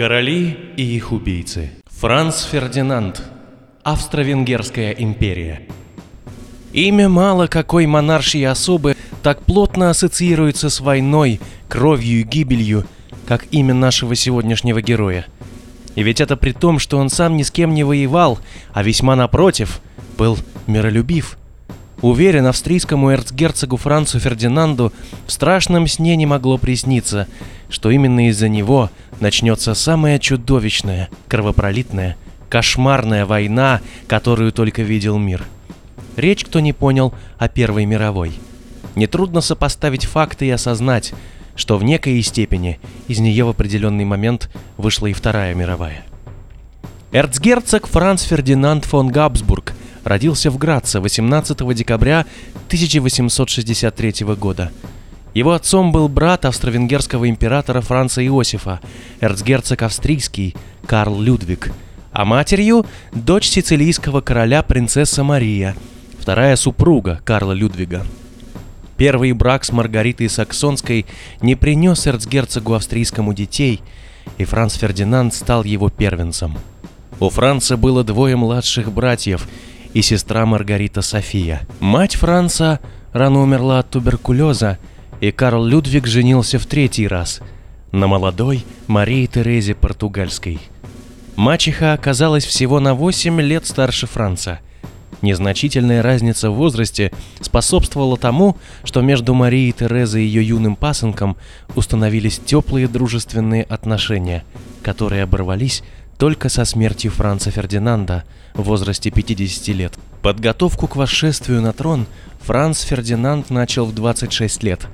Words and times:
Короли 0.00 0.56
и 0.78 0.96
их 0.96 1.12
убийцы. 1.12 1.72
Франц 1.84 2.44
Фердинанд. 2.44 3.22
Австро-Венгерская 3.82 4.92
империя. 4.92 5.68
Имя 6.72 7.10
мало 7.10 7.48
какой 7.48 7.84
монаршей 7.84 8.46
особы 8.46 8.96
так 9.22 9.42
плотно 9.42 9.90
ассоциируется 9.90 10.70
с 10.70 10.80
войной, 10.80 11.38
кровью 11.68 12.20
и 12.20 12.22
гибелью, 12.22 12.86
как 13.26 13.44
имя 13.50 13.74
нашего 13.74 14.14
сегодняшнего 14.14 14.80
героя. 14.80 15.26
И 15.96 16.02
ведь 16.02 16.22
это 16.22 16.38
при 16.38 16.52
том, 16.52 16.78
что 16.78 16.96
он 16.96 17.10
сам 17.10 17.36
ни 17.36 17.42
с 17.42 17.50
кем 17.50 17.74
не 17.74 17.84
воевал, 17.84 18.38
а 18.72 18.82
весьма 18.82 19.16
напротив, 19.16 19.82
был 20.16 20.38
миролюбив. 20.66 21.36
Уверен, 22.02 22.46
австрийскому 22.46 23.12
эрцгерцогу 23.12 23.76
Францу 23.76 24.18
Фердинанду 24.18 24.92
в 25.26 25.32
страшном 25.32 25.86
сне 25.86 26.16
не 26.16 26.24
могло 26.24 26.56
присниться, 26.56 27.28
что 27.68 27.90
именно 27.90 28.28
из-за 28.28 28.48
него 28.48 28.90
начнется 29.20 29.74
самая 29.74 30.18
чудовищная, 30.18 31.10
кровопролитная, 31.28 32.16
кошмарная 32.48 33.26
война, 33.26 33.80
которую 34.06 34.52
только 34.52 34.82
видел 34.82 35.18
мир. 35.18 35.44
Речь, 36.16 36.44
кто 36.44 36.60
не 36.60 36.72
понял, 36.72 37.12
о 37.38 37.48
Первой 37.48 37.84
мировой. 37.84 38.32
Нетрудно 38.94 39.42
сопоставить 39.42 40.06
факты 40.06 40.46
и 40.46 40.50
осознать, 40.50 41.12
что 41.54 41.76
в 41.76 41.84
некой 41.84 42.20
степени 42.22 42.80
из 43.08 43.18
нее 43.18 43.44
в 43.44 43.50
определенный 43.50 44.06
момент 44.06 44.50
вышла 44.78 45.06
и 45.06 45.12
Вторая 45.12 45.54
мировая. 45.54 46.04
Эрцгерцог 47.12 47.86
Франц 47.86 48.22
Фердинанд 48.22 48.86
фон 48.86 49.08
Габсбург 49.08 49.69
родился 50.04 50.50
в 50.50 50.58
Граце 50.58 51.00
18 51.00 51.74
декабря 51.74 52.26
1863 52.66 54.24
года. 54.36 54.70
Его 55.34 55.52
отцом 55.52 55.92
был 55.92 56.08
брат 56.08 56.44
австро-венгерского 56.44 57.28
императора 57.28 57.80
Франца 57.80 58.24
Иосифа, 58.26 58.80
эрцгерцог 59.20 59.82
австрийский 59.82 60.56
Карл 60.86 61.20
Людвиг, 61.20 61.72
а 62.12 62.24
матерью– 62.24 62.84
дочь 63.12 63.48
сицилийского 63.48 64.22
короля 64.22 64.62
принцесса 64.62 65.22
Мария, 65.22 65.76
вторая 66.18 66.56
супруга 66.56 67.20
Карла 67.24 67.52
Людвига. 67.52 68.04
Первый 68.96 69.32
брак 69.32 69.64
с 69.64 69.72
Маргаритой 69.72 70.28
Саксонской 70.28 71.06
не 71.40 71.54
принес 71.54 72.06
эрцгерцогу 72.06 72.74
австрийскому 72.74 73.32
детей, 73.32 73.80
и 74.36 74.44
Франц 74.44 74.74
Фердинанд 74.74 75.32
стал 75.32 75.62
его 75.62 75.90
первенцем. 75.90 76.58
У 77.20 77.30
Франца 77.30 77.76
было 77.76 78.02
двое 78.02 78.34
младших 78.34 78.90
братьев– 78.90 79.46
и 79.94 80.02
сестра 80.02 80.46
Маргарита 80.46 81.02
София. 81.02 81.62
Мать 81.80 82.16
Франца 82.16 82.80
рано 83.12 83.40
умерла 83.40 83.80
от 83.80 83.90
туберкулеза, 83.90 84.78
и 85.20 85.30
Карл 85.30 85.64
Людвиг 85.64 86.06
женился 86.06 86.58
в 86.58 86.66
третий 86.66 87.06
раз 87.06 87.40
на 87.92 88.06
молодой 88.06 88.64
Марии 88.86 89.26
Терезе 89.26 89.74
Португальской. 89.74 90.60
Мачеха 91.36 91.92
оказалась 91.92 92.44
всего 92.44 92.80
на 92.80 92.94
8 92.94 93.40
лет 93.40 93.66
старше 93.66 94.06
Франца. 94.06 94.60
Незначительная 95.22 96.02
разница 96.02 96.50
в 96.50 96.54
возрасте 96.54 97.12
способствовала 97.40 98.16
тому, 98.16 98.56
что 98.84 99.02
между 99.02 99.34
Марией 99.34 99.72
Терезой 99.72 100.22
и 100.22 100.26
ее 100.26 100.46
юным 100.46 100.76
пасынком 100.76 101.36
установились 101.74 102.38
теплые 102.38 102.88
дружественные 102.88 103.64
отношения, 103.64 104.44
которые 104.82 105.22
оборвались 105.24 105.82
только 106.20 106.50
со 106.50 106.66
смертью 106.66 107.10
Франца 107.10 107.50
Фердинанда 107.50 108.24
в 108.52 108.64
возрасте 108.64 109.10
50 109.10 109.68
лет. 109.68 109.94
Подготовку 110.20 110.86
к 110.86 110.96
восшествию 110.96 111.62
на 111.62 111.72
трон 111.72 112.06
Франц 112.42 112.82
Фердинанд 112.82 113.48
начал 113.48 113.86
в 113.86 113.94
26 113.94 114.62
лет. 114.62 114.86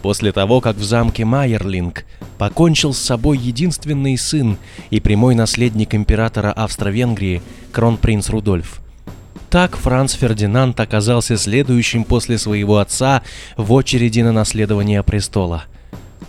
После 0.00 0.32
того, 0.32 0.62
как 0.62 0.76
в 0.76 0.82
замке 0.82 1.26
Майерлинг 1.26 2.06
покончил 2.38 2.94
с 2.94 2.98
собой 2.98 3.36
единственный 3.36 4.16
сын 4.16 4.56
и 4.88 4.98
прямой 4.98 5.34
наследник 5.34 5.94
императора 5.94 6.50
Австро-Венгрии, 6.52 7.42
кронпринц 7.70 8.30
Рудольф. 8.30 8.80
Так 9.50 9.76
Франц 9.76 10.14
Фердинанд 10.14 10.80
оказался 10.80 11.36
следующим 11.36 12.04
после 12.04 12.38
своего 12.38 12.78
отца 12.78 13.20
в 13.58 13.74
очереди 13.74 14.22
на 14.22 14.32
наследование 14.32 15.02
престола. 15.02 15.64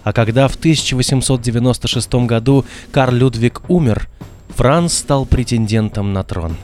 А 0.04 0.12
когда 0.12 0.50
в 0.50 0.56
1896 0.56 2.14
году 2.26 2.66
Карл 2.92 3.14
Людвиг 3.14 3.62
умер, 3.70 4.10
Франц 4.56 4.94
стал 4.94 5.26
претендентом 5.26 6.14
на 6.14 6.24
трон. 6.24 6.56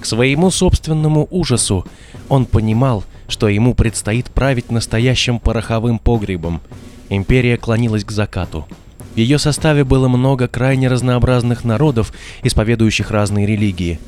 К 0.00 0.04
своему 0.06 0.50
собственному 0.50 1.26
ужасу 1.30 1.86
он 2.28 2.44
понимал, 2.44 3.04
что 3.26 3.48
ему 3.48 3.74
предстоит 3.74 4.26
править 4.26 4.70
настоящим 4.70 5.38
пороховым 5.40 5.98
погребом. 5.98 6.60
Империя 7.08 7.56
клонилась 7.56 8.04
к 8.04 8.10
закату. 8.10 8.66
В 9.14 9.16
ее 9.16 9.38
составе 9.38 9.84
было 9.84 10.08
много 10.08 10.46
крайне 10.46 10.88
разнообразных 10.88 11.64
народов, 11.64 12.12
исповедующих 12.42 13.10
разные 13.10 13.46
религии. 13.46 13.98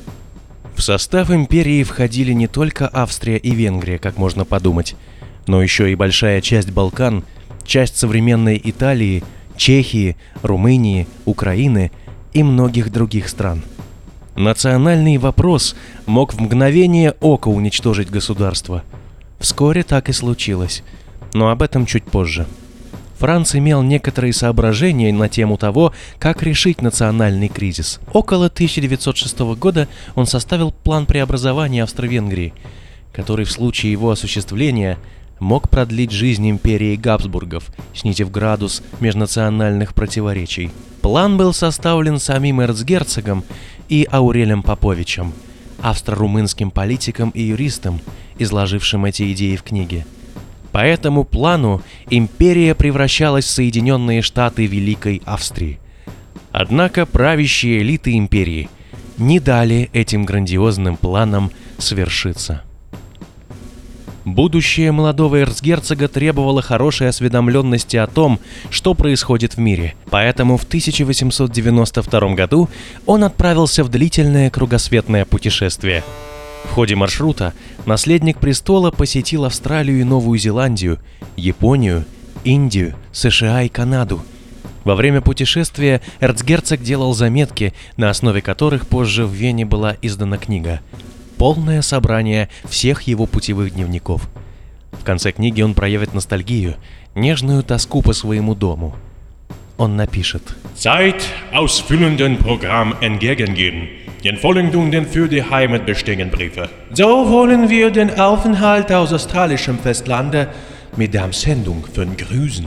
В 0.75 0.81
состав 0.81 1.31
империи 1.31 1.83
входили 1.83 2.33
не 2.33 2.47
только 2.47 2.87
Австрия 2.87 3.37
и 3.37 3.51
Венгрия, 3.51 3.97
как 3.97 4.17
можно 4.17 4.45
подумать, 4.45 4.95
но 5.47 5.63
еще 5.63 5.91
и 5.91 5.95
большая 5.95 6.41
часть 6.41 6.71
Балкан, 6.71 7.23
часть 7.65 7.97
современной 7.97 8.61
Италии, 8.63 9.23
Чехии, 9.57 10.15
Румынии, 10.43 11.07
Украины– 11.25 11.91
и 12.35 12.43
многих 12.43 12.91
других 12.91 13.29
стран. 13.29 13.63
Национальный 14.35 15.17
вопрос 15.17 15.75
мог 16.05 16.33
в 16.33 16.39
мгновение 16.41 17.15
ока 17.21 17.47
уничтожить 17.47 18.11
государство. 18.11 18.83
Вскоре 19.39 19.83
так 19.83 20.09
и 20.09 20.13
случилось, 20.13 20.83
но 21.33 21.49
об 21.49 21.61
этом 21.61 21.85
чуть 21.85 22.03
позже. 22.03 22.45
Франц 23.19 23.55
имел 23.55 23.81
некоторые 23.81 24.33
соображения 24.33 25.13
на 25.13 25.29
тему 25.29 25.57
того, 25.57 25.93
как 26.19 26.43
решить 26.43 26.81
национальный 26.81 27.47
кризис. 27.47 28.01
Около 28.11 28.47
1906 28.47 29.39
года 29.57 29.87
он 30.15 30.27
составил 30.27 30.73
план 30.73 31.05
преобразования 31.05 31.83
Австро-Венгрии, 31.83 32.53
который 33.13 33.45
в 33.45 33.51
случае 33.51 33.93
его 33.93 34.11
осуществления 34.11 34.97
мог 35.39 35.69
продлить 35.69 36.11
жизнь 36.11 36.49
империи 36.49 36.95
Габсбургов, 36.95 37.71
снизив 37.93 38.31
градус 38.31 38.81
межнациональных 38.99 39.93
противоречий. 39.93 40.71
План 41.01 41.37
был 41.37 41.53
составлен 41.53 42.19
самим 42.19 42.61
эрцгерцогом 42.61 43.43
и 43.89 44.07
Аурелем 44.11 44.63
Поповичем, 44.63 45.33
австро-румынским 45.81 46.71
политиком 46.71 47.29
и 47.29 47.43
юристом, 47.43 48.01
изложившим 48.39 49.05
эти 49.05 49.31
идеи 49.33 49.55
в 49.55 49.63
книге. 49.63 50.05
По 50.71 50.79
этому 50.79 51.23
плану 51.23 51.81
империя 52.09 52.75
превращалась 52.75 53.45
в 53.45 53.49
Соединенные 53.49 54.21
Штаты 54.21 54.65
Великой 54.65 55.21
Австрии. 55.25 55.79
Однако 56.51 57.05
правящие 57.05 57.81
элиты 57.81 58.17
империи 58.17 58.69
не 59.17 59.39
дали 59.39 59.89
этим 59.93 60.25
грандиозным 60.25 60.97
планам 60.97 61.51
свершиться. 61.77 62.63
Будущее 64.25 64.91
молодого 64.91 65.41
эрцгерцога 65.41 66.07
требовало 66.07 66.63
хорошей 66.63 67.09
осведомленности 67.09 67.95
о 67.97 68.07
том, 68.07 68.39
что 68.71 68.95
происходит 68.95 69.53
в 69.53 69.59
мире. 69.59 69.93
Поэтому 70.09 70.57
в 70.57 70.63
1892 70.63 72.33
году 72.33 72.67
он 73.05 73.23
отправился 73.23 73.83
в 73.83 73.89
длительное 73.89 74.49
кругосветное 74.49 75.25
путешествие. 75.25 76.03
В 76.63 76.71
ходе 76.71 76.95
маршрута 76.95 77.53
наследник 77.85 78.39
престола 78.39 78.89
посетил 78.89 79.45
Австралию 79.45 80.01
и 80.01 80.03
Новую 80.03 80.39
Зеландию, 80.39 80.97
Японию, 81.35 82.03
Индию, 82.43 82.95
США 83.11 83.61
и 83.61 83.69
Канаду. 83.69 84.23
Во 84.85 84.95
время 84.95 85.21
путешествия 85.21 86.01
эрцгерцог 86.19 86.81
делал 86.81 87.13
заметки, 87.13 87.73
на 87.95 88.09
основе 88.09 88.41
которых 88.41 88.87
позже 88.87 89.27
в 89.27 89.33
Вене 89.33 89.65
была 89.65 89.95
издана 90.01 90.37
книга 90.39 90.81
полное 91.38 91.82
собрание 91.82 92.48
всех 92.68 93.02
его 93.02 93.26
путевых 93.26 93.72
дневников. 93.74 94.28
В 94.92 95.04
конце 95.04 95.32
книги 95.32 95.62
он 95.62 95.74
проявит 95.74 96.14
ностальгию, 96.14 96.76
нежную 97.14 97.62
тоску 97.62 98.02
по 98.02 98.12
своему 98.12 98.54
дому. 98.54 98.94
Он 99.78 99.96
напишет 99.96 100.42
Zeit 100.74 101.24
ausfüllenden 101.52 102.36
Programm 102.36 102.94
entgegengeben, 103.00 103.88
den 104.22 104.36
folgenden 104.36 105.06
für 105.06 105.26
die 105.26 105.42
Heimat 105.42 105.86
bestehenden 105.86 106.30
Briefe. 106.30 106.68
So 106.92 107.30
wollen 107.30 107.70
wir 107.70 107.90
den 107.90 108.20
Aufenthalt 108.20 108.92
aus 108.92 109.12
australischem 109.12 109.78
Festlande 109.78 110.48
mit 110.96 111.14
der 111.14 111.32
Sendung 111.32 111.86
von 111.94 112.16
Grüßen 112.16 112.66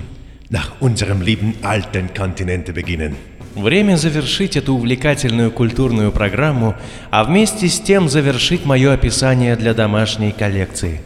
nach 0.50 0.82
unserem 0.82 1.22
lieben 1.22 1.54
alten 1.62 2.14
Kontinente 2.14 2.74
beginnen. 2.74 3.16
Время 3.59 3.97
завершить 3.97 4.57
эту 4.57 4.75
увлекательную 4.75 5.51
культурную 5.51 6.13
программу, 6.13 6.77
а 7.11 7.25
вместе 7.25 7.67
с 7.67 7.81
тем 7.81 8.09
завершить 8.09 8.65
мое 8.65 8.93
описание 8.93 9.57
для 9.57 9.75
домашней 9.75 10.31
коллекции. 10.31 11.01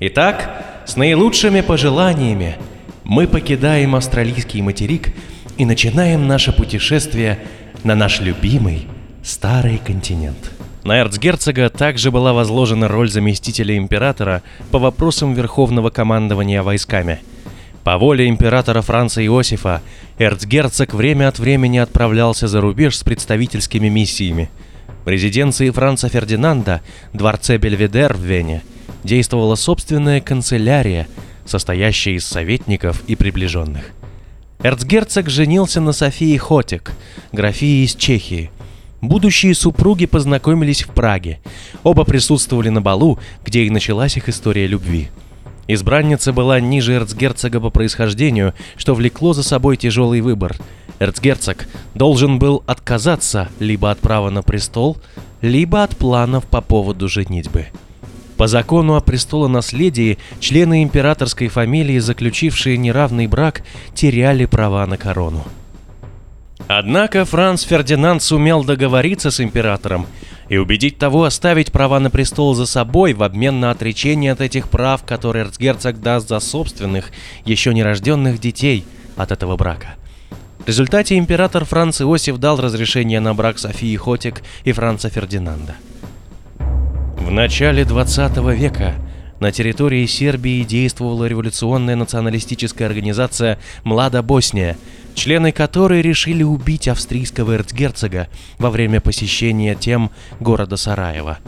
Итак, 0.00 0.64
с 0.86 0.96
наилучшими 0.96 1.60
пожеланиями 1.60 2.56
мы 3.04 3.26
покидаем 3.26 3.94
австралийский 3.94 4.62
материк 4.62 5.12
и 5.58 5.66
начинаем 5.66 6.26
наше 6.26 6.52
путешествие 6.52 7.40
на 7.84 7.94
наш 7.94 8.22
любимый 8.22 8.86
старый 9.22 9.76
континент. 9.76 10.50
На 10.84 10.98
эрцгерцога 10.98 11.68
также 11.68 12.10
была 12.10 12.32
возложена 12.32 12.88
роль 12.88 13.10
заместителя 13.10 13.76
императора 13.76 14.42
по 14.70 14.78
вопросам 14.78 15.34
верховного 15.34 15.90
командования 15.90 16.62
войсками– 16.62 17.20
По 17.84 17.98
воле 17.98 18.28
императора 18.28 18.80
Франца 18.80 19.24
Иосифа, 19.24 19.82
эрцгерцог 20.18 20.94
время 20.94 21.28
от 21.28 21.40
времени 21.40 21.78
отправлялся 21.78 22.46
за 22.46 22.60
рубеж 22.60 22.96
с 22.96 23.02
представительскими 23.02 23.88
миссиями. 23.88 24.50
В 25.04 25.08
резиденции 25.08 25.68
Франца 25.70 26.08
Фердинанда, 26.08 26.80
дворце 27.12 27.56
Бельведер 27.56 28.14
в 28.14 28.20
Вене, 28.20 28.62
действовала 29.02 29.56
собственная 29.56 30.20
канцелярия, 30.20 31.08
состоящая 31.44 32.14
из 32.14 32.24
советников 32.24 33.02
и 33.08 33.16
приближенных. 33.16 33.90
Эрцгерцог 34.62 35.28
женился 35.28 35.80
на 35.80 35.90
Софии 35.90 36.36
Хотик, 36.36 36.92
графии 37.32 37.84
из 37.84 37.96
Чехии. 37.96 38.52
Будущие 39.00 39.56
супруги 39.56 40.06
познакомились 40.06 40.84
в 40.84 40.90
Праге. 40.90 41.40
Оба 41.82 42.04
присутствовали 42.04 42.68
на 42.68 42.80
балу, 42.80 43.18
где 43.44 43.64
и 43.64 43.70
началась 43.70 44.16
их 44.16 44.28
история 44.28 44.68
любви– 44.68 45.08
Избранница 45.72 46.34
была 46.34 46.60
ниже 46.60 46.92
эрцгерцога 46.92 47.58
по 47.58 47.70
происхождению, 47.70 48.52
что 48.76 48.94
влекло 48.94 49.32
за 49.32 49.42
собой 49.42 49.78
тяжелый 49.78 50.20
выбор. 50.20 50.56
Эрцгерцог 50.98 51.66
должен 51.94 52.38
был 52.38 52.62
отказаться 52.66 53.48
либо 53.58 53.90
от 53.90 53.98
права 53.98 54.28
на 54.28 54.42
престол, 54.42 54.98
либо 55.40 55.82
от 55.82 55.96
планов 55.96 56.44
по 56.44 56.60
поводу 56.60 57.08
женитьбы. 57.08 57.68
По 58.36 58.48
закону 58.48 58.96
о 58.96 59.00
престолонаследии 59.00 60.18
члены 60.40 60.82
императорской 60.82 61.48
фамилии, 61.48 61.98
заключившие 62.00 62.76
неравный 62.76 63.26
брак, 63.26 63.62
теряли 63.94 64.44
права 64.44 64.86
на 64.86 64.98
корону. 64.98 65.42
Однако 66.68 67.24
Франц 67.24 67.62
Фердинанд 67.62 68.22
сумел 68.22 68.62
договориться 68.62 69.30
с 69.30 69.40
императором 69.40 70.06
и 70.52 70.58
убедить 70.58 70.98
того 70.98 71.24
оставить 71.24 71.72
права 71.72 71.98
на 71.98 72.10
престол 72.10 72.52
за 72.52 72.66
собой 72.66 73.14
в 73.14 73.22
обмен 73.22 73.58
на 73.58 73.70
отречение 73.70 74.32
от 74.32 74.42
этих 74.42 74.68
прав, 74.68 75.02
которые 75.02 75.46
эрцгерцог 75.46 75.98
даст 75.98 76.28
за 76.28 76.40
собственных, 76.40 77.10
еще 77.46 77.72
нерожденных 77.72 78.38
детей 78.38 78.84
от 79.16 79.32
этого 79.32 79.56
брака. 79.56 79.94
В 80.58 80.68
результате 80.68 81.16
император 81.16 81.64
Франц 81.64 82.02
Иосиф 82.02 82.36
дал 82.36 82.60
разрешение 82.60 83.18
на 83.18 83.32
брак 83.32 83.58
Софии 83.58 83.96
Хотик 83.96 84.42
и 84.64 84.72
Франца 84.72 85.08
Фердинанда. 85.08 85.76
В 87.16 87.30
начале 87.30 87.86
20 87.86 88.36
века 88.54 88.96
на 89.40 89.52
территории 89.52 90.04
Сербии 90.04 90.64
действовала 90.64 91.24
революционная 91.24 91.96
националистическая 91.96 92.84
организация 92.84 93.58
«Млада 93.84 94.22
Босния», 94.22 94.76
члены 95.14 95.52
которой 95.52 96.02
решили 96.02 96.42
убить 96.42 96.88
австрийского 96.88 97.52
эрцгерцога 97.52 98.28
во 98.58 98.70
время 98.70 99.00
посещения 99.00 99.74
тем 99.74 100.10
города 100.40 100.76
Сараева. 100.76 101.38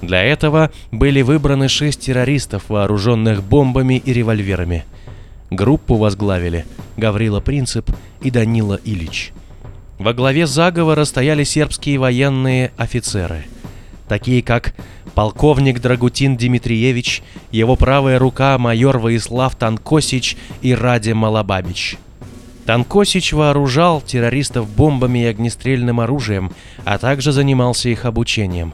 Для 0.00 0.22
этого 0.22 0.72
были 0.90 1.22
выбраны 1.22 1.68
шесть 1.68 2.00
террористов, 2.00 2.64
вооруженных 2.68 3.42
бомбами 3.42 4.02
и 4.04 4.12
револьверами. 4.12 4.84
Группу 5.50 5.96
возглавили 5.96 6.64
Гаврила 6.96 7.40
Принцип 7.40 7.90
и 8.20 8.30
Данила 8.30 8.80
Ильич. 8.84 9.32
Во 9.98 10.12
главе 10.12 10.46
заговора 10.46 11.04
стояли 11.04 11.44
сербские 11.44 11.98
военные 11.98 12.72
офицеры, 12.76 13.44
такие 14.08 14.42
как 14.42 14.74
полковник 15.14 15.80
Драгутин 15.80 16.36
Дмитриевич, 16.36 17.22
его 17.52 17.76
правая 17.76 18.18
рука 18.18 18.58
майор 18.58 18.98
Воислав 18.98 19.54
Танкосич 19.54 20.36
и 20.62 20.74
Раде 20.74 21.14
Малабабич– 21.14 21.98
Танкосич 22.66 23.32
вооружал 23.32 24.00
террористов 24.00 24.68
бомбами 24.68 25.20
и 25.20 25.26
огнестрельным 25.26 26.00
оружием, 26.00 26.52
а 26.84 26.98
также 26.98 27.32
занимался 27.32 27.88
их 27.88 28.04
обучением. 28.04 28.72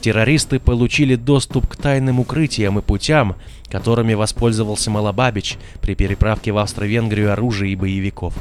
Террористы 0.00 0.60
получили 0.60 1.16
доступ 1.16 1.66
к 1.66 1.76
тайным 1.76 2.20
укрытиям 2.20 2.78
и 2.78 2.82
путям, 2.82 3.36
которыми 3.70 4.14
воспользовался 4.14 4.90
Малабабич 4.90 5.56
при 5.80 5.94
переправке 5.94 6.52
в 6.52 6.58
Австро-Венгрию 6.58 7.32
оружия 7.32 7.70
и 7.70 7.74
боевиков. 7.74 8.34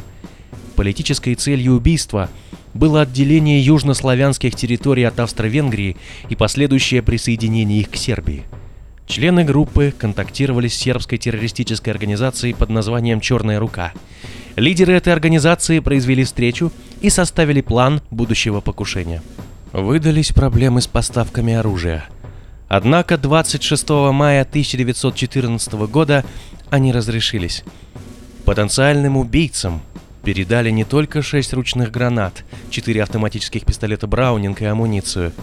Политической 0.75 1.35
целью 1.35 1.73
убийства 1.73 2.29
было 2.73 3.01
отделение 3.01 3.61
южнославянских 3.61 4.55
территорий 4.55 5.03
от 5.03 5.19
Австро-Венгрии 5.19 5.97
и 6.29 6.35
последующее 6.35 7.01
присоединение 7.01 7.81
их 7.81 7.91
к 7.91 7.95
Сербии. 7.95 8.43
Члены 9.07 9.43
группы 9.43 9.93
контактировали 9.97 10.67
с 10.67 10.75
сербской 10.75 11.17
террористической 11.17 11.93
организацией 11.93 12.53
под 12.53 12.69
названием 12.69 13.21
«Черная 13.21 13.59
рука». 13.59 13.93
Лидеры 14.55 14.93
этой 14.93 15.11
организации 15.11 15.79
произвели 15.79 16.23
встречу 16.23 16.71
и 17.01 17.09
составили 17.09 17.61
план 17.61 18.01
будущего 18.11 18.61
покушения. 18.61 19.23
Выдались 19.71 20.31
проблемы 20.31 20.81
с 20.81 20.87
поставками 20.87 21.53
оружия. 21.53 22.05
Однако 22.67 23.17
26 23.17 23.89
мая 24.11 24.41
1914 24.41 25.73
года 25.73 26.23
они 26.69 26.91
разрешились. 26.91 27.63
Потенциальным 28.45 29.17
убийцам 29.17 29.81
передали 30.23 30.69
не 30.69 30.83
только 30.83 31.21
6 31.23 31.53
ручных 31.53 31.91
гранат, 31.91 32.43
4 32.69 33.01
автоматических 33.01 33.65
пистолета 33.65 34.05
Браунинг 34.05 34.61
и 34.61 34.65
амуницию, 34.65 35.33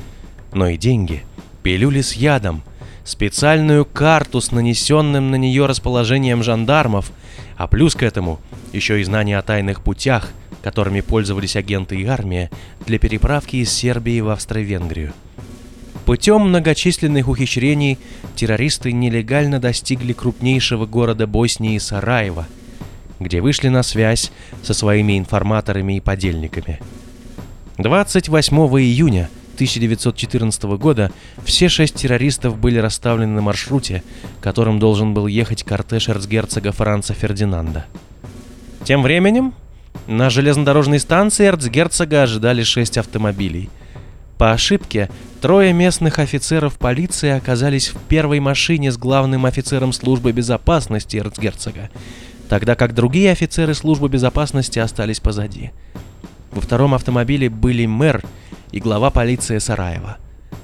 но 0.52 0.68
и 0.68 0.76
деньги, 0.76 1.24
пилюли 1.62 2.00
с 2.00 2.12
ядом, 2.12 2.62
специальную 3.04 3.84
карту 3.84 4.40
с 4.40 4.52
нанесенным 4.52 5.30
на 5.30 5.36
нее 5.36 5.66
расположением 5.66 6.42
жандармов, 6.42 7.12
а 7.60 7.66
плюс 7.66 7.94
к 7.94 8.02
этому 8.02 8.40
еще 8.72 9.02
и 9.02 9.04
знания 9.04 9.36
о 9.36 9.42
тайных 9.42 9.82
путях, 9.82 10.30
которыми 10.62 11.02
пользовались 11.02 11.56
агенты 11.56 11.94
и 11.94 12.06
армия 12.06 12.50
для 12.86 12.98
переправки 12.98 13.56
из 13.56 13.70
Сербии 13.70 14.22
в 14.22 14.30
Австро-Венгрию. 14.30 15.12
Путем 16.06 16.40
многочисленных 16.40 17.28
ухищрений 17.28 17.98
террористы 18.34 18.92
нелегально 18.92 19.60
достигли 19.60 20.14
крупнейшего 20.14 20.86
города 20.86 21.26
Боснии 21.26 21.76
Сараева, 21.76 22.46
где 23.18 23.42
вышли 23.42 23.68
на 23.68 23.82
связь 23.82 24.32
со 24.62 24.72
своими 24.72 25.18
информаторами 25.18 25.98
и 25.98 26.00
подельниками. 26.00 26.80
28 27.76 28.56
июня 28.56 29.28
1914 29.60 30.62
года 30.78 31.12
все 31.44 31.68
шесть 31.68 31.96
террористов 31.96 32.56
были 32.56 32.78
расставлены 32.78 33.34
на 33.34 33.42
маршруте, 33.42 34.02
которым 34.40 34.78
должен 34.78 35.12
был 35.12 35.26
ехать 35.26 35.64
кортеж 35.64 36.08
эрцгерцога 36.08 36.72
Франца 36.72 37.12
Фердинанда. 37.12 37.84
Тем 38.84 39.02
временем 39.02 39.52
на 40.06 40.30
железнодорожной 40.30 40.98
станции 40.98 41.46
эрцгерцога 41.46 42.22
ожидали 42.22 42.62
шесть 42.62 42.96
автомобилей. 42.96 43.68
По 44.38 44.52
ошибке, 44.52 45.10
трое 45.42 45.74
местных 45.74 46.20
офицеров 46.20 46.78
полиции 46.78 47.28
оказались 47.28 47.88
в 47.88 47.98
первой 48.08 48.40
машине 48.40 48.90
с 48.90 48.96
главным 48.96 49.44
офицером 49.44 49.92
службы 49.92 50.32
безопасности 50.32 51.18
эрцгерцога, 51.18 51.90
тогда 52.48 52.76
как 52.76 52.94
другие 52.94 53.30
офицеры 53.30 53.74
службы 53.74 54.08
безопасности 54.08 54.78
остались 54.78 55.20
позади. 55.20 55.70
Во 56.50 56.62
втором 56.62 56.94
автомобиле 56.94 57.50
были 57.50 57.84
мэр 57.84 58.22
и 58.72 58.80
глава 58.80 59.10
полиции 59.10 59.58
Сараева. 59.58 60.18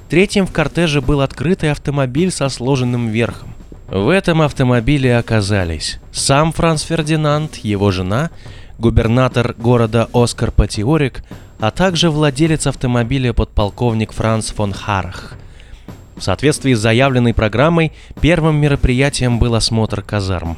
Третьим 0.09 0.47
в 0.47 0.53
кортеже 0.53 1.01
был 1.01 1.21
открытый 1.21 1.71
автомобиль 1.71 2.31
со 2.31 2.49
сложенным 2.49 3.09
верхом. 3.09 3.55
В 3.89 4.09
этом 4.09 4.43
автомобиле 4.43 5.17
оказались 5.17 6.01
сам 6.13 6.53
Франц 6.53 6.83
Фердинанд, 6.83 7.57
его 7.57 7.91
жена, 7.91 8.31
губернатор 8.79 9.55
города 9.57 10.09
Оскар 10.13 10.51
Патиорик, 10.51 11.23
а 11.59 11.71
также 11.71 12.11
владелец 12.11 12.67
автомобиля 12.67 13.33
подполковник 13.33 14.13
Франц 14.13 14.51
фон 14.51 14.73
Харах. 14.73 15.35
В 16.17 16.23
соответствии 16.23 16.75
с 16.75 16.81
заявленной 16.81 17.35
программой, 17.35 17.93
первым 18.21 18.57
мероприятием 18.57 19.39
был 19.39 19.55
осмотр 19.55 20.03
казарм. 20.03 20.57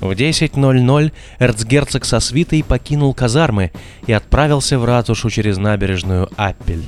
В 0.00 0.10
10.00 0.12 1.12
эрцгерцог 1.40 2.04
со 2.04 2.20
свитой 2.20 2.62
покинул 2.62 3.14
казармы 3.14 3.72
и 4.06 4.12
отправился 4.12 4.78
в 4.78 4.84
ратушу 4.84 5.28
через 5.28 5.58
набережную 5.58 6.30
Аппель. 6.36 6.84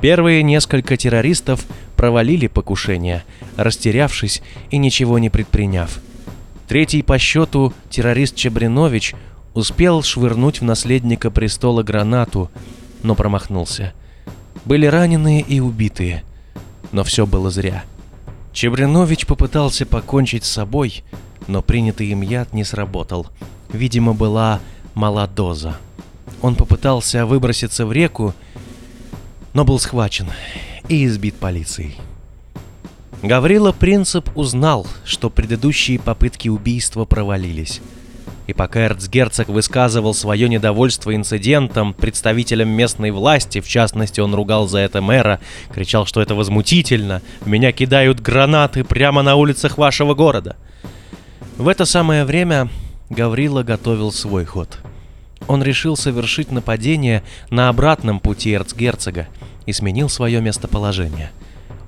Первые 0.00 0.42
несколько 0.42 0.96
террористов 0.96 1.64
провалили 1.96 2.46
покушение, 2.46 3.24
растерявшись 3.56 4.42
и 4.70 4.78
ничего 4.78 5.18
не 5.18 5.30
предприняв. 5.30 6.00
Третий 6.68 7.02
по 7.02 7.18
счету 7.18 7.72
террорист 7.90 8.34
Чебринович 8.34 9.14
успел 9.54 10.02
швырнуть 10.02 10.60
в 10.60 10.64
наследника 10.64 11.30
престола 11.30 11.82
гранату, 11.82 12.50
но 13.02 13.14
промахнулся. 13.14 13.92
Были 14.64 14.86
раненые 14.86 15.40
и 15.40 15.60
убитые, 15.60 16.22
но 16.92 17.04
все 17.04 17.26
было 17.26 17.50
зря. 17.50 17.84
Чебринович 18.52 19.26
попытался 19.26 19.86
покончить 19.86 20.44
с 20.44 20.50
собой, 20.50 21.02
но 21.48 21.62
принятый 21.62 22.08
им 22.08 22.22
яд 22.22 22.52
не 22.52 22.64
сработал. 22.64 23.26
Видимо, 23.72 24.12
была 24.12 24.60
мала 24.94 25.26
доза. 25.26 25.76
Он 26.40 26.54
попытался 26.54 27.26
выброситься 27.26 27.86
в 27.86 27.92
реку, 27.92 28.34
но 29.54 29.64
был 29.64 29.78
схвачен 29.78 30.28
и 30.88 31.06
избит 31.06 31.36
полицией. 31.36 31.96
Гаврила 33.22 33.70
Принцип 33.70 34.36
узнал, 34.36 34.86
что 35.04 35.30
предыдущие 35.30 36.00
попытки 36.00 36.48
убийства 36.48 37.04
провалились. 37.04 37.80
И 38.48 38.52
пока 38.52 38.86
эрцгерцог 38.86 39.48
высказывал 39.48 40.14
свое 40.14 40.48
недовольство 40.48 41.14
инцидентом 41.14 41.94
представителям 41.94 42.68
местной 42.70 43.12
власти, 43.12 43.60
в 43.60 43.68
частности 43.68 44.20
он 44.20 44.34
ругал 44.34 44.66
за 44.66 44.78
это 44.78 45.00
мэра, 45.00 45.38
кричал, 45.72 46.06
что 46.06 46.20
это 46.20 46.34
возмутительно, 46.34 47.22
меня 47.46 47.70
кидают 47.70 48.18
гранаты 48.18 48.82
прямо 48.82 49.22
на 49.22 49.36
улицах 49.36 49.78
вашего 49.78 50.14
города– 50.14 50.56
в 51.58 51.68
это 51.68 51.84
самое 51.84 52.24
время 52.24 52.68
Гаврила 53.10 53.62
готовил 53.62 54.10
свой 54.10 54.44
ход. 54.44 54.78
Он 55.48 55.62
решил 55.62 55.96
совершить 55.96 56.50
нападение 56.50 57.22
на 57.50 57.68
обратном 57.68 58.20
пути 58.20 58.52
эрцгерцога 58.52 59.28
и 59.66 59.72
сменил 59.72 60.08
свое 60.08 60.40
местоположение. 60.40 61.30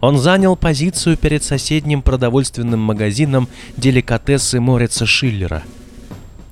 Он 0.00 0.18
занял 0.18 0.54
позицию 0.54 1.16
перед 1.16 1.42
соседним 1.42 2.02
продовольственным 2.02 2.80
магазином 2.80 3.48
деликатесы 3.76 4.60
Морица 4.60 5.06
Шиллера, 5.06 5.62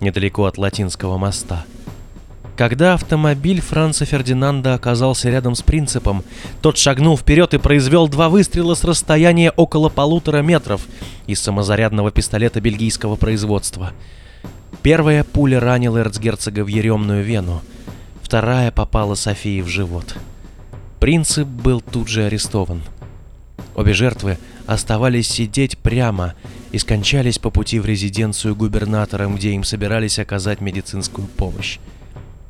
недалеко 0.01 0.47
от 0.47 0.57
Латинского 0.57 1.19
моста. 1.19 1.67
Когда 2.57 2.95
автомобиль 2.95 3.63
Франца 3.63 4.05
Фердинанда 4.05 4.75
оказался 4.75 5.31
рядом 5.31 5.55
с 5.55 5.63
принципом, 5.63 6.23
тот 6.61 6.77
шагнул 6.77 7.17
вперед 7.17 7.55
и 7.55 7.59
произвел 7.59 8.09
два 8.09 8.29
выстрела 8.29 8.75
с 8.75 8.85
расстояния 8.85 9.51
около 9.53 9.89
полутора 9.89 10.43
метров 10.43 10.83
из 11.27 11.41
самозарядного 11.41 12.11
пистолета 12.11 12.61
бельгийского 12.61 13.17
производства. 13.17 13.93
Первая 14.83 15.25
пуля 15.25 15.61
ранила 15.61 15.99
эрцгерцога 15.99 16.63
в 16.63 16.67
еремную 16.67 17.25
вену, 17.25 17.63
вторая 18.23 18.71
попала 18.71 19.15
Софии 19.15 19.63
в 19.63 19.69
живот. 19.69 20.17
Принцип 21.01 21.49
был 21.49 21.81
тут 21.81 22.09
же 22.09 22.25
арестован. 22.25 22.83
Обе 23.75 23.95
жертвы 23.95 24.37
оставались 24.67 25.29
сидеть 25.29 25.79
прямо 25.79 26.35
и 26.71 26.79
скончались 26.79 27.39
по 27.39 27.49
пути 27.49 27.81
в 27.81 27.87
резиденцию 27.87 28.55
губернатора, 28.55 29.27
где 29.29 29.53
им 29.53 29.65
собирались 29.65 30.19
оказать 30.19 30.61
медицинскую 30.61 31.27
помощь. 31.27 31.79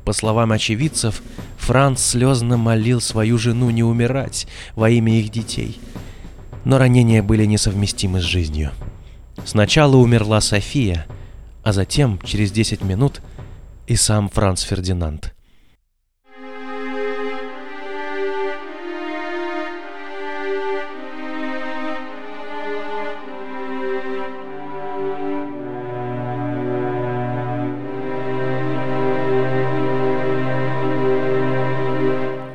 По 0.05 0.13
словам 0.13 0.51
очевидцев, 0.51 1.21
Франц 1.57 2.01
слезно 2.01 2.57
молил 2.57 2.99
свою 2.99 3.37
жену 3.37 3.69
не 3.69 3.83
умирать 3.83 4.47
во 4.75 4.89
имя 4.89 5.19
их 5.19 5.29
детей. 5.29 5.79
Но 6.65 6.77
ранения 6.77 7.23
были 7.23 7.45
несовместимы 7.45 8.19
с 8.19 8.23
жизнью. 8.23 8.71
Сначала 9.45 9.95
умерла 9.95 10.41
София, 10.41 11.05
а 11.63 11.71
затем, 11.73 12.19
через 12.23 12.51
10 12.51 12.83
минут, 12.83 13.21
и 13.87 13.95
сам 13.95 14.29
Франц 14.29 14.61
Фердинанд. 14.61 15.33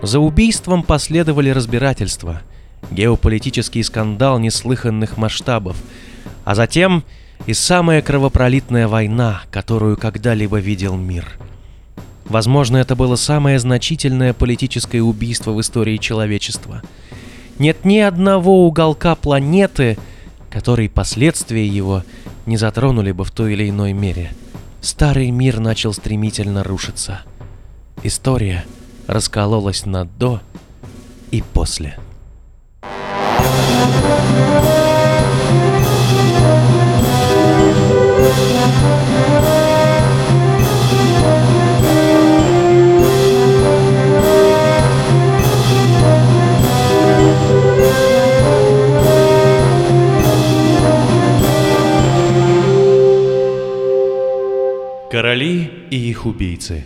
За 0.08 0.20
убийством 0.20 0.84
последовали 0.84 1.50
разбирательства, 1.50 2.40
геополитический 2.90 3.84
скандал 3.84 4.38
неслыханных 4.38 5.18
масштабов, 5.18 5.76
а 6.46 6.54
затем 6.54 7.04
и 7.44 7.52
самая 7.52 8.00
кровопролитная 8.00 8.88
война, 8.88 9.42
которую 9.50 9.98
когда-либо 9.98 10.60
видел 10.60 10.96
мир. 10.96 11.38
Возможно, 12.24 12.78
это 12.78 12.96
было 12.96 13.16
самое 13.16 13.58
значительное 13.58 14.32
политическое 14.32 15.02
убийство 15.02 15.52
в 15.52 15.60
истории 15.60 15.98
человечества. 15.98 16.80
Нет 17.58 17.84
ни 17.84 17.98
одного 17.98 18.66
уголка 18.66 19.14
планеты, 19.14 19.98
который 20.48 20.88
последствия 20.88 21.66
его 21.66 22.02
не 22.46 22.56
затронули 22.56 23.12
бы 23.12 23.24
в 23.24 23.30
той 23.30 23.52
или 23.52 23.68
иной 23.68 23.92
мере. 23.92 24.32
Старый 24.80 25.30
мир 25.30 25.60
начал 25.60 25.92
стремительно 25.92 26.64
рушиться. 26.64 27.20
История— 28.02 28.64
раскололась 29.08 29.86
на 29.86 30.04
«до» 30.04 30.40
и 31.32 31.42
«после». 31.42 31.98
Короли 55.10 55.88
и 55.90 55.96
их 55.96 56.26
убийцы 56.26 56.84